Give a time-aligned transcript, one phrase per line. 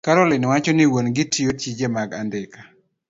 [0.05, 2.59] Caroline wacho ni wuon-gi tiyo tije mag andika,